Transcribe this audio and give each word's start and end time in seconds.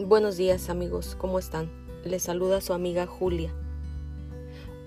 Buenos 0.00 0.36
días 0.36 0.70
amigos, 0.70 1.14
¿cómo 1.16 1.38
están? 1.38 1.70
Les 2.04 2.24
saluda 2.24 2.60
su 2.60 2.72
amiga 2.72 3.06
Julia. 3.06 3.54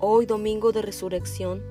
Hoy 0.00 0.26
domingo 0.26 0.70
de 0.70 0.82
resurrección, 0.82 1.62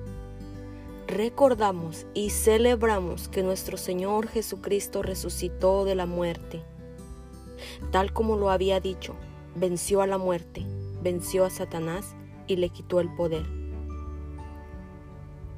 recordamos 1.06 2.04
y 2.14 2.30
celebramos 2.30 3.28
que 3.28 3.44
nuestro 3.44 3.76
Señor 3.76 4.26
Jesucristo 4.26 5.02
resucitó 5.04 5.84
de 5.84 5.94
la 5.94 6.04
muerte. 6.04 6.64
Tal 7.92 8.12
como 8.12 8.36
lo 8.36 8.50
había 8.50 8.80
dicho, 8.80 9.14
venció 9.54 10.02
a 10.02 10.08
la 10.08 10.18
muerte, 10.18 10.66
venció 11.00 11.44
a 11.44 11.50
Satanás 11.50 12.16
y 12.48 12.56
le 12.56 12.70
quitó 12.70 12.98
el 12.98 13.14
poder. 13.14 13.46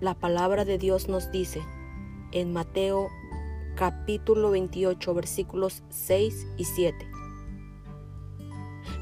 La 0.00 0.12
palabra 0.12 0.66
de 0.66 0.76
Dios 0.76 1.08
nos 1.08 1.32
dice 1.32 1.62
en 2.32 2.52
Mateo 2.52 3.08
capítulo 3.74 4.50
28 4.50 5.14
versículos 5.14 5.82
6 5.88 6.46
y 6.58 6.64
7. 6.66 7.09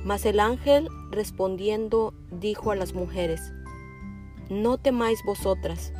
Mas 0.08 0.24
el 0.24 0.40
ángel 0.40 0.88
respondiendo 1.10 2.14
dijo 2.30 2.70
a 2.70 2.76
las 2.76 2.94
mujeres, 2.94 3.52
No 4.48 4.78
temáis 4.78 5.22
vosotras, 5.22 5.92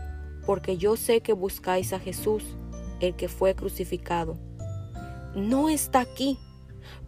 porque 0.47 0.79
yo 0.79 0.97
sé 0.97 1.21
que 1.21 1.35
buscáis 1.35 1.93
a 1.93 1.99
Jesús, 1.99 2.43
el 3.01 3.17
que 3.17 3.29
fue 3.29 3.55
crucificado. 3.55 4.39
No 5.37 5.69
está 5.69 6.01
aquí, 6.01 6.39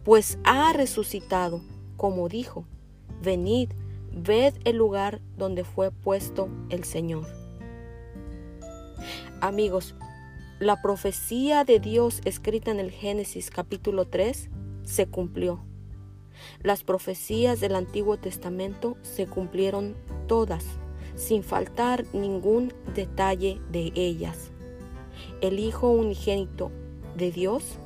pues 0.03 0.37
ha 0.43 0.73
resucitado, 0.73 1.63
como 1.97 2.29
dijo, 2.29 2.65
venid, 3.23 3.69
ved 4.11 4.53
el 4.63 4.75
lugar 4.75 5.21
donde 5.39 5.63
fue 5.63 5.89
puesto 5.89 6.49
el 6.69 6.83
Señor. 6.83 7.25
Amigos, 9.39 9.95
la 10.59 10.83
profecía 10.83 11.63
de 11.63 11.79
Dios 11.79 12.21
escrita 12.25 12.69
en 12.69 12.79
el 12.79 12.91
Génesis 12.91 13.49
capítulo 13.49 14.05
3 14.05 14.51
se 14.83 15.07
cumplió. 15.07 15.70
Las 16.63 16.83
profecías 16.83 17.59
del 17.59 17.75
Antiguo 17.75 18.17
Testamento 18.17 18.97
se 19.01 19.27
cumplieron 19.27 19.95
todas, 20.27 20.65
sin 21.15 21.43
faltar 21.43 22.05
ningún 22.13 22.73
detalle 22.95 23.59
de 23.71 23.91
ellas. 23.95 24.51
El 25.41 25.59
Hijo 25.59 25.89
unigénito 25.89 26.71
de 27.15 27.31
Dios 27.31 27.77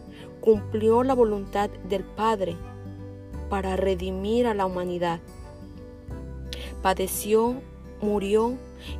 cumplió 0.41 1.03
la 1.03 1.15
voluntad 1.15 1.69
del 1.89 2.03
Padre 2.03 2.55
para 3.49 3.75
redimir 3.75 4.47
a 4.47 4.53
la 4.53 4.65
humanidad. 4.65 5.19
Padeció, 6.81 7.55
murió 8.01 8.57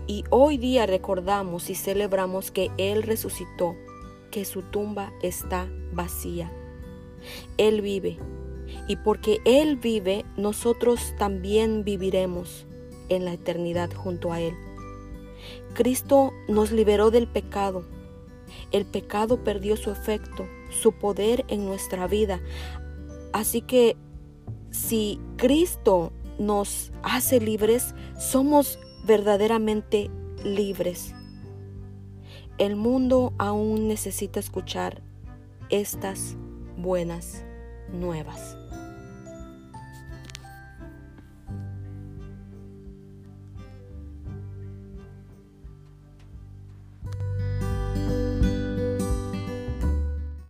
y 0.07 0.23
hoy 0.29 0.57
día 0.57 0.85
recordamos 0.85 1.69
y 1.69 1.75
celebramos 1.75 2.51
que 2.51 2.71
Él 2.77 3.03
resucitó, 3.03 3.75
que 4.31 4.45
su 4.45 4.63
tumba 4.63 5.13
está 5.21 5.67
vacía. 5.93 6.51
Él 7.57 7.81
vive 7.81 8.17
y 8.87 8.97
porque 8.97 9.39
Él 9.45 9.77
vive, 9.77 10.25
nosotros 10.37 11.13
también 11.17 11.83
viviremos 11.83 12.65
en 13.09 13.25
la 13.25 13.33
eternidad 13.33 13.91
junto 13.93 14.31
a 14.31 14.39
Él. 14.39 14.53
Cristo 15.73 16.33
nos 16.47 16.71
liberó 16.71 17.11
del 17.11 17.27
pecado. 17.27 17.83
El 18.71 18.85
pecado 18.85 19.43
perdió 19.43 19.77
su 19.77 19.91
efecto, 19.91 20.47
su 20.69 20.93
poder 20.93 21.45
en 21.47 21.65
nuestra 21.65 22.07
vida. 22.07 22.39
Así 23.33 23.61
que 23.61 23.97
si 24.71 25.19
Cristo 25.37 26.11
nos 26.39 26.91
hace 27.03 27.39
libres, 27.39 27.93
somos 28.17 28.79
verdaderamente 29.05 30.09
libres. 30.43 31.13
El 32.57 32.75
mundo 32.75 33.33
aún 33.37 33.87
necesita 33.87 34.39
escuchar 34.39 35.01
estas 35.69 36.37
buenas 36.77 37.43
nuevas. 37.91 38.57